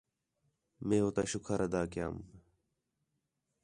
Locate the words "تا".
1.15-1.21